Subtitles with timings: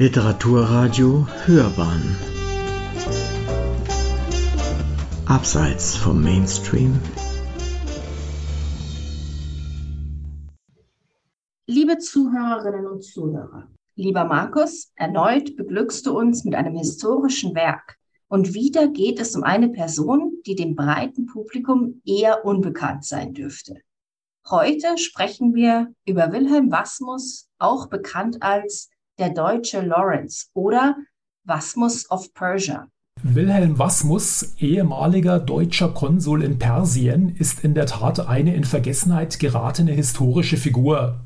[0.00, 2.16] Literaturradio Hörbahn
[5.26, 7.00] Abseits vom Mainstream
[11.66, 13.66] Liebe Zuhörerinnen und Zuhörer,
[13.96, 17.96] lieber Markus, erneut beglückst du uns mit einem historischen Werk.
[18.28, 23.80] Und wieder geht es um eine Person, die dem breiten Publikum eher unbekannt sein dürfte.
[24.48, 30.96] Heute sprechen wir über Wilhelm Wasmus, auch bekannt als der deutsche Lawrence oder
[31.44, 32.88] Wasmus of Persia.
[33.22, 39.92] Wilhelm Wasmus, ehemaliger deutscher Konsul in Persien, ist in der Tat eine in Vergessenheit geratene
[39.92, 41.20] historische Figur.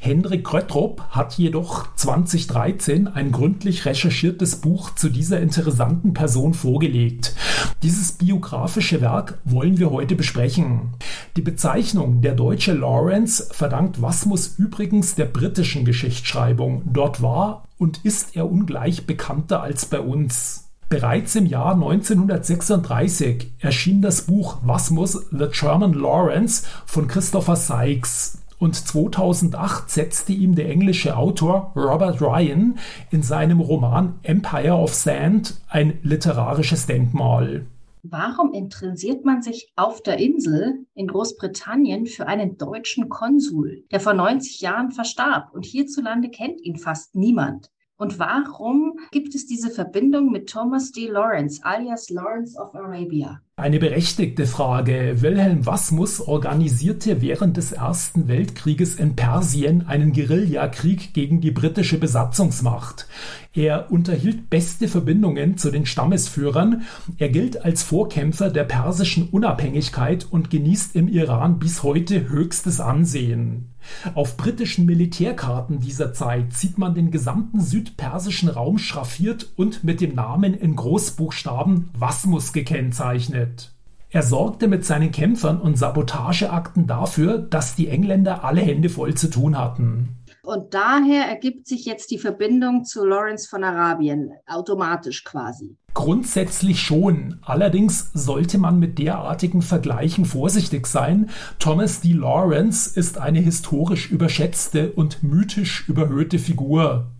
[0.00, 7.34] Hendrik Kröttrup hat jedoch 2013 ein gründlich recherchiertes Buch zu dieser interessanten Person vorgelegt.
[7.82, 10.94] Dieses biografische Werk wollen wir heute besprechen.
[11.36, 16.82] Die Bezeichnung der deutsche Lawrence verdankt Wasmus übrigens der britischen Geschichtsschreibung.
[16.86, 20.68] Dort war und ist er ungleich bekannter als bei uns.
[20.88, 28.74] Bereits im Jahr 1936 erschien das Buch Wasmus The German Lawrence von Christopher Sykes und
[28.74, 32.76] 2008 setzte ihm der englische Autor Robert Ryan
[33.12, 37.66] in seinem Roman Empire of Sand ein literarisches Denkmal.
[38.02, 44.14] Warum interessiert man sich auf der Insel in Großbritannien für einen deutschen Konsul, der vor
[44.14, 47.70] 90 Jahren verstarb und hierzulande kennt ihn fast niemand?
[47.98, 51.08] Und warum gibt es diese Verbindung mit Thomas D.
[51.08, 53.40] Lawrence, alias Lawrence of Arabia?
[53.56, 55.22] Eine berechtigte Frage.
[55.22, 63.08] Wilhelm Wasmus organisierte während des Ersten Weltkrieges in Persien einen Guerillakrieg gegen die britische Besatzungsmacht.
[63.54, 66.82] Er unterhielt beste Verbindungen zu den Stammesführern.
[67.16, 73.70] Er gilt als Vorkämpfer der persischen Unabhängigkeit und genießt im Iran bis heute höchstes Ansehen.
[74.14, 80.14] Auf britischen Militärkarten dieser Zeit sieht man den gesamten südpersischen Raum schraffiert und mit dem
[80.14, 83.72] Namen in Großbuchstaben Wasmus gekennzeichnet.
[84.10, 89.28] Er sorgte mit seinen Kämpfern und Sabotageakten dafür, dass die Engländer alle Hände voll zu
[89.28, 90.16] tun hatten.
[90.42, 95.76] Und daher ergibt sich jetzt die Verbindung zu Lawrence von Arabien, automatisch quasi.
[95.96, 97.38] Grundsätzlich schon.
[97.40, 101.30] Allerdings sollte man mit derartigen Vergleichen vorsichtig sein.
[101.58, 102.12] Thomas D.
[102.12, 107.12] Lawrence ist eine historisch überschätzte und mythisch überhöhte Figur.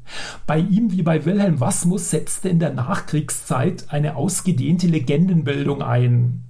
[0.46, 6.44] Bei ihm wie bei Wilhelm Wasmus setzte in der Nachkriegszeit eine ausgedehnte Legendenbildung ein.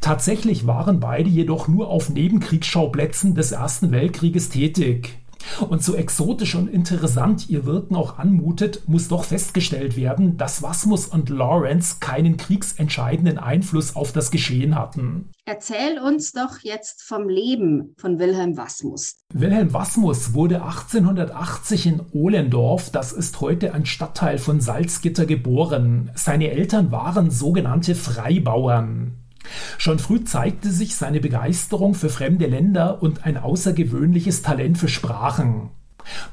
[0.00, 5.23] Tatsächlich waren beide jedoch nur auf Nebenkriegsschauplätzen des Ersten Weltkrieges tätig.
[5.68, 11.06] Und so exotisch und interessant ihr Wirken auch anmutet, muss doch festgestellt werden, dass Wasmus
[11.06, 15.30] und Lawrence keinen kriegsentscheidenden Einfluss auf das Geschehen hatten.
[15.46, 19.16] Erzähl uns doch jetzt vom Leben von Wilhelm Wasmus.
[19.32, 26.10] Wilhelm Wasmus wurde 1880 in Ohlendorf, das ist heute ein Stadtteil von Salzgitter, geboren.
[26.14, 29.23] Seine Eltern waren sogenannte Freibauern.
[29.78, 35.70] Schon früh zeigte sich seine Begeisterung für fremde Länder und ein außergewöhnliches Talent für Sprachen.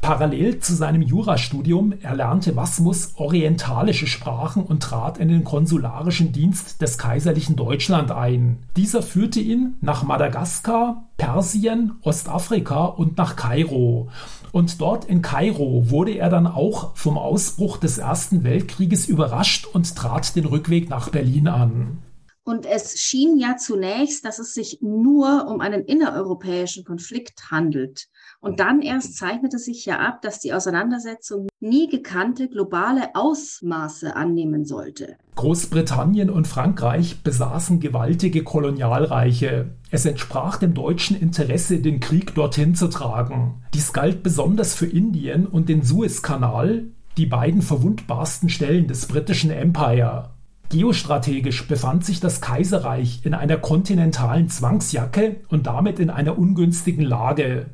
[0.02, 6.98] Parallel zu seinem Jurastudium erlernte Wasmus orientalische Sprachen und trat in den konsularischen Dienst des
[6.98, 8.60] kaiserlichen Deutschland ein.
[8.76, 14.10] Dieser führte ihn nach Madagaskar, Persien, Ostafrika und nach Kairo.
[14.52, 19.96] Und dort in Kairo wurde er dann auch vom Ausbruch des Ersten Weltkrieges überrascht und
[19.96, 22.00] trat den Rückweg nach Berlin an.
[22.44, 28.08] Und es schien ja zunächst, dass es sich nur um einen innereuropäischen Konflikt handelt.
[28.40, 34.66] Und dann erst zeichnete sich ja ab, dass die Auseinandersetzung nie gekannte globale Ausmaße annehmen
[34.66, 35.18] sollte.
[35.36, 39.76] Großbritannien und Frankreich besaßen gewaltige Kolonialreiche.
[39.92, 43.64] Es entsprach dem deutschen Interesse, den Krieg dorthin zu tragen.
[43.76, 46.88] Dies galt besonders für Indien und den Suezkanal,
[47.18, 50.32] die beiden verwundbarsten Stellen des britischen Empire.
[50.72, 57.66] Geostrategisch befand sich das Kaiserreich in einer kontinentalen Zwangsjacke und damit in einer ungünstigen Lage.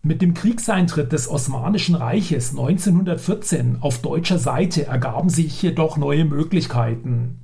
[0.00, 7.40] Mit dem Kriegseintritt des Osmanischen Reiches 1914 auf deutscher Seite ergaben sich jedoch neue Möglichkeiten.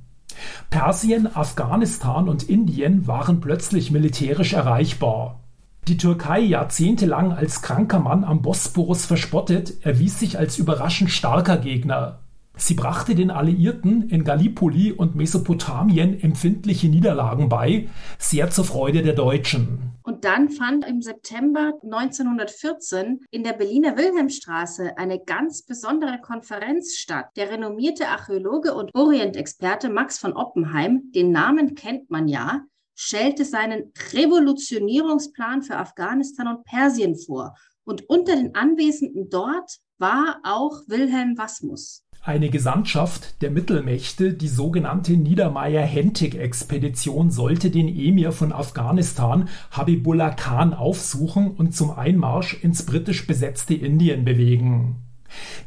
[0.71, 5.41] Persien, Afghanistan und Indien waren plötzlich militärisch erreichbar.
[5.87, 12.22] Die Türkei jahrzehntelang als kranker Mann am Bosporus verspottet, erwies sich als überraschend starker Gegner.
[12.55, 17.89] Sie brachte den Alliierten in Gallipoli und Mesopotamien empfindliche Niederlagen bei,
[18.19, 19.93] sehr zur Freude der Deutschen.
[20.03, 27.25] Und dann fand im September 1914 in der Berliner Wilhelmstraße eine ganz besondere Konferenz statt.
[27.37, 32.61] Der renommierte Archäologe und Orientexperte Max von Oppenheim, den Namen kennt man ja,
[32.93, 37.55] stellte seinen Revolutionierungsplan für Afghanistan und Persien vor.
[37.83, 42.02] Und unter den Anwesenden dort war auch Wilhelm Wasmus.
[42.25, 51.51] Eine Gesandtschaft der Mittelmächte, die sogenannte Niedermeyer-Hentig-Expedition, sollte den Emir von Afghanistan, Habibullah Khan, aufsuchen
[51.51, 55.03] und zum Einmarsch ins britisch besetzte Indien bewegen.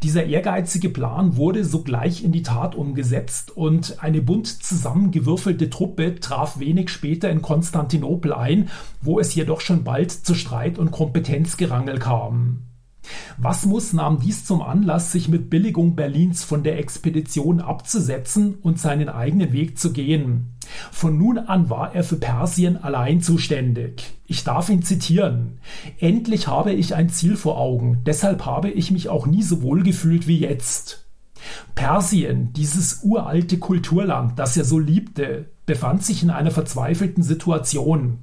[0.03, 6.59] Dieser ehrgeizige Plan wurde sogleich in die Tat umgesetzt und eine bunt zusammengewürfelte Truppe traf
[6.59, 8.71] wenig später in Konstantinopel ein,
[9.03, 12.63] wo es jedoch schon bald zu Streit und Kompetenzgerangel kam.
[13.39, 19.09] Wasmus nahm dies zum Anlass, sich mit Billigung Berlins von der Expedition abzusetzen und seinen
[19.09, 20.57] eigenen Weg zu gehen.
[20.91, 24.05] Von nun an war er für Persien allein zuständig.
[24.27, 25.59] Ich darf ihn zitieren.
[25.99, 29.83] Endlich habe ich ein Ziel vor Augen, deshalb habe ich mich auch nie so wohl
[29.83, 31.07] gefühlt wie jetzt.
[31.75, 38.21] Persien, dieses uralte Kulturland, das er so liebte, befand sich in einer verzweifelten Situation.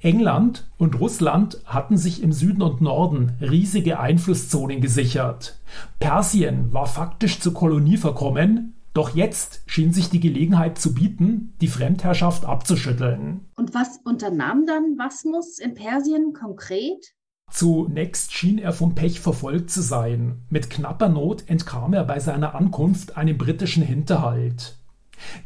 [0.00, 5.58] England und Russland hatten sich im Süden und Norden riesige Einflusszonen gesichert.
[5.98, 11.68] Persien war faktisch zur Kolonie verkommen, doch jetzt schien sich die Gelegenheit zu bieten, die
[11.68, 13.46] Fremdherrschaft abzuschütteln.
[13.56, 17.14] Und was unternahm dann Wasmus in Persien konkret?
[17.50, 20.42] Zunächst schien er vom Pech verfolgt zu sein.
[20.50, 24.78] Mit knapper Not entkam er bei seiner Ankunft einem britischen Hinterhalt.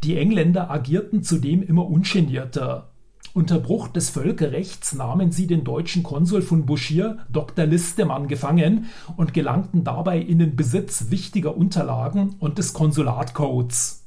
[0.05, 2.91] Die Engländer agierten zudem immer ungenierter.
[3.33, 7.65] Unter Bruch des Völkerrechts nahmen sie den deutschen Konsul von Buschir, Dr.
[7.65, 8.87] Listemann, gefangen
[9.17, 14.01] und gelangten dabei in den Besitz wichtiger Unterlagen und des Konsulatcodes.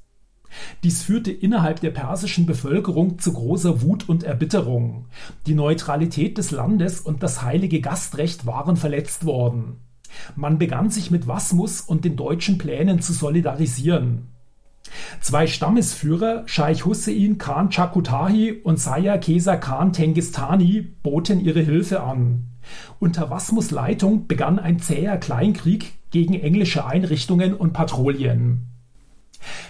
[0.84, 5.06] Dies führte innerhalb der persischen Bevölkerung zu großer Wut und Erbitterung.
[5.48, 9.78] Die Neutralität des Landes und das heilige Gastrecht waren verletzt worden.
[10.36, 14.28] Man begann sich mit Wasmus und den deutschen Plänen zu solidarisieren.
[15.22, 22.46] Zwei Stammesführer, Scheich Hussein Khan Chakutahi und Saya Kesa Khan Tengistani, boten ihre Hilfe an.
[23.00, 28.68] Unter Wasmus Leitung begann ein zäher Kleinkrieg gegen englische Einrichtungen und Patrouillen.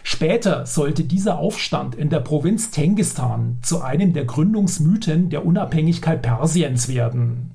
[0.03, 6.87] Später sollte dieser Aufstand in der Provinz Tengistan zu einem der Gründungsmythen der Unabhängigkeit Persiens
[6.87, 7.52] werden.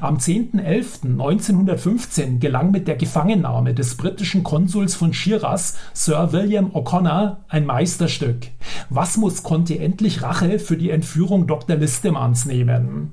[0.00, 7.66] Am 10.11.1915 gelang mit der Gefangennahme des britischen Konsuls von Shiraz, Sir William O'Connor, ein
[7.66, 8.48] Meisterstück.
[8.90, 11.76] Wasmus konnte endlich Rache für die Entführung Dr.
[11.76, 13.12] Listemanns nehmen.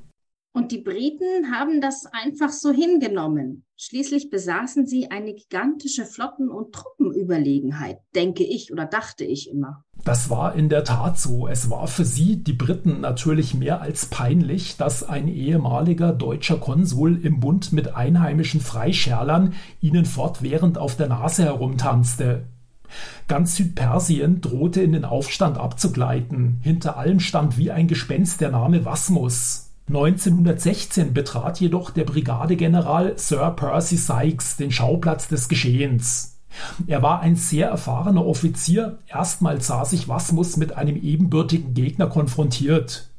[0.56, 3.64] Und die Briten haben das einfach so hingenommen.
[3.76, 9.84] Schließlich besaßen sie eine gigantische Flotten- und Truppenüberlegenheit, denke ich oder dachte ich immer.
[10.04, 11.48] Das war in der Tat so.
[11.48, 17.18] Es war für sie, die Briten, natürlich mehr als peinlich, dass ein ehemaliger deutscher Konsul
[17.24, 22.44] im Bund mit einheimischen Freischärlern ihnen fortwährend auf der Nase herumtanzte.
[23.28, 26.58] Ganz Südpersien drohte in den Aufstand abzugleiten.
[26.62, 29.70] Hinter allem stand wie ein Gespenst der Name Wasmus.
[29.88, 36.33] 1916 betrat jedoch der Brigadegeneral Sir Percy Sykes den Schauplatz des Geschehens.
[36.86, 43.10] Er war ein sehr erfahrener Offizier, erstmals sah sich Wasmus mit einem ebenbürtigen Gegner konfrontiert.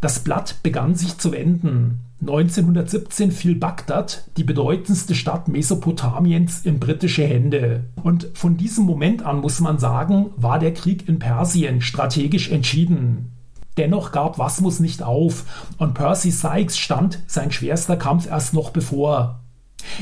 [0.00, 2.00] Das Blatt begann sich zu wenden.
[2.20, 7.84] 1917 fiel Bagdad, die bedeutendste Stadt Mesopotamiens, in britische Hände.
[8.02, 13.30] Und von diesem Moment an muss man sagen, war der Krieg in Persien strategisch entschieden.
[13.76, 15.44] Dennoch gab Wasmus nicht auf
[15.78, 19.40] und Percy Sykes stand sein schwerster Kampf erst noch bevor.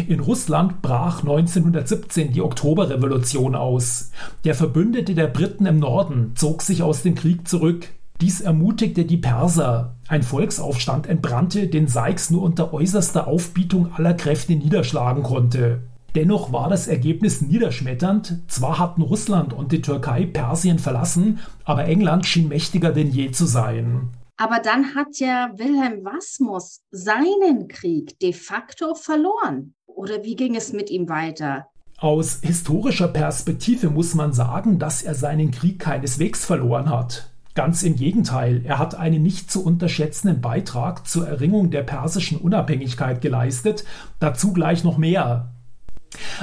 [0.09, 4.11] In Russland brach 1917 die Oktoberrevolution aus.
[4.45, 7.89] Der Verbündete der Briten im Norden zog sich aus dem Krieg zurück.
[8.21, 9.97] Dies ermutigte die Perser.
[10.09, 15.83] Ein Volksaufstand entbrannte, den Sykes nur unter äußerster Aufbietung aller Kräfte niederschlagen konnte.
[16.15, 18.43] Dennoch war das Ergebnis niederschmetternd.
[18.47, 23.47] Zwar hatten Russland und die Türkei Persien verlassen, aber England schien mächtiger denn je zu
[23.47, 24.11] sein.
[24.37, 29.75] Aber dann hat ja Wilhelm Wasmus seinen Krieg de facto verloren.
[29.95, 31.67] Oder wie ging es mit ihm weiter?
[31.99, 37.31] Aus historischer Perspektive muss man sagen, dass er seinen Krieg keineswegs verloren hat.
[37.55, 43.21] Ganz im Gegenteil, er hat einen nicht zu unterschätzenden Beitrag zur Erringung der persischen Unabhängigkeit
[43.21, 43.85] geleistet,
[44.21, 45.53] dazu gleich noch mehr.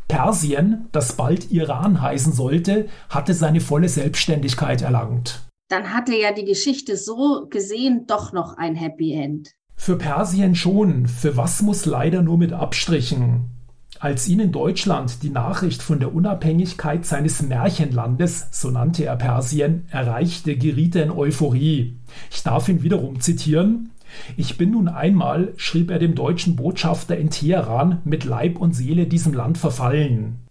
[0.08, 5.45] Persien, das bald Iran heißen sollte, hatte seine volle Selbstständigkeit erlangt.
[5.68, 9.50] Dann hatte ja die Geschichte so gesehen doch noch ein Happy End.
[9.74, 13.50] Für Persien schon, für was muss leider nur mit Abstrichen.
[13.98, 19.86] Als ihn in Deutschland die Nachricht von der Unabhängigkeit seines Märchenlandes, so nannte er Persien,
[19.90, 21.98] erreichte, geriet er in Euphorie.
[22.30, 23.90] Ich darf ihn wiederum zitieren.
[24.36, 29.06] Ich bin nun einmal, schrieb er dem deutschen Botschafter in Teheran, mit Leib und Seele
[29.06, 30.45] diesem Land verfallen.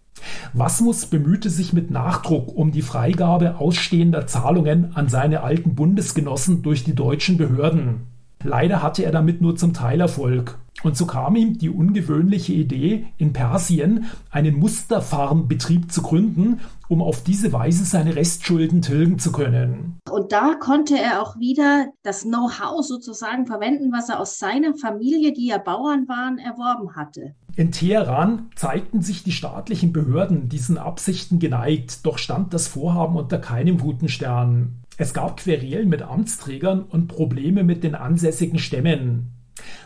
[0.54, 6.84] Wasmus bemühte sich mit Nachdruck um die Freigabe ausstehender Zahlungen an seine alten Bundesgenossen durch
[6.84, 8.08] die deutschen Behörden.
[8.44, 10.60] Leider hatte er damit nur zum Teil Erfolg.
[10.84, 17.24] Und so kam ihm die ungewöhnliche Idee, in Persien einen Musterfarmbetrieb zu gründen, um auf
[17.24, 19.98] diese Weise seine Restschulden tilgen zu können.
[20.12, 25.34] Und da konnte er auch wieder das Know-how sozusagen verwenden, was er aus seiner Familie,
[25.34, 27.34] die ja Bauern waren, erworben hatte.
[27.58, 33.38] In Teheran zeigten sich die staatlichen Behörden diesen Absichten geneigt, doch stand das Vorhaben unter
[33.38, 34.82] keinem guten Stern.
[34.98, 39.32] Es gab Querelen mit Amtsträgern und Probleme mit den ansässigen Stämmen.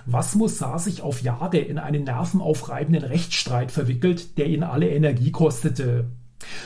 [0.08, 6.10] Wasmus sah sich auf Jahre in einen nervenaufreibenden Rechtsstreit verwickelt, der ihn alle Energie kostete.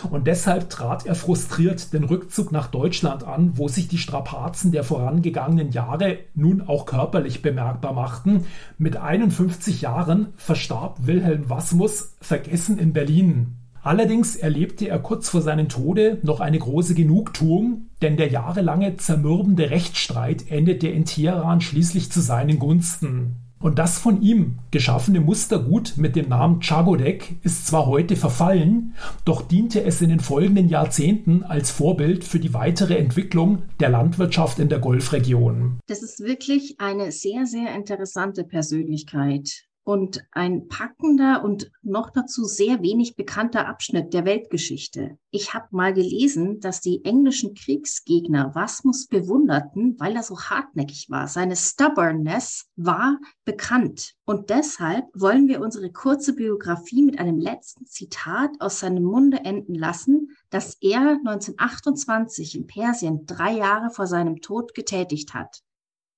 [0.10, 4.84] Und deshalb trat er frustriert den Rückzug nach Deutschland an, wo sich die Strapazen der
[4.84, 8.46] vorangegangenen Jahre nun auch körperlich bemerkbar machten.
[8.78, 13.58] Mit 51 Jahren verstarb Wilhelm Wasmus vergessen in Berlin.
[13.82, 19.72] Allerdings erlebte er kurz vor seinem Tode noch eine große Genugtuung, denn der jahrelange zermürbende
[19.72, 23.43] Rechtsstreit endete in Teheran schließlich zu seinen Gunsten.
[23.64, 28.94] Und das von ihm geschaffene Mustergut mit dem Namen Chagodek ist zwar heute verfallen,
[29.24, 34.60] doch diente es in den folgenden Jahrzehnten als Vorbild für die weitere Entwicklung der Landwirtschaft
[34.60, 35.80] in der Golfregion.
[35.88, 42.82] Das ist wirklich eine sehr, sehr interessante Persönlichkeit und ein packender und noch dazu sehr
[42.82, 45.18] wenig bekannter Abschnitt der Weltgeschichte.
[45.30, 51.28] Ich habe mal gelesen, dass die englischen Kriegsgegner Wasmus bewunderten, weil er so hartnäckig war.
[51.28, 54.14] Seine Stubbornness war bekannt.
[54.26, 59.76] Und deshalb wollen wir unsere kurze Biografie mit einem letzten Zitat aus seinem Munde enden
[59.76, 65.62] lassen, das er 1928 in Persien drei Jahre vor seinem Tod getätigt hat.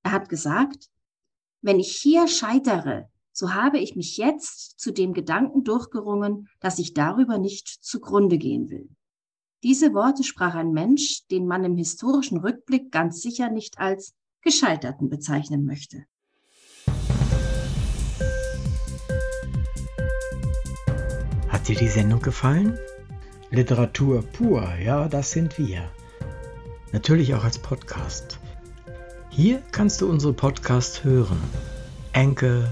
[0.03, 0.89] Er hat gesagt,
[1.61, 6.93] wenn ich hier scheitere, so habe ich mich jetzt zu dem Gedanken durchgerungen, dass ich
[6.93, 8.87] darüber nicht zugrunde gehen will.
[9.61, 15.09] Diese Worte sprach ein Mensch, den man im historischen Rückblick ganz sicher nicht als Gescheiterten
[15.09, 16.05] bezeichnen möchte.
[21.49, 22.79] Hat dir die Sendung gefallen?
[23.51, 25.91] Literatur pur, ja, das sind wir.
[26.93, 28.39] Natürlich auch als Podcast.
[29.29, 31.41] Hier kannst du unsere Podcasts hören.
[32.13, 32.71] Enkel,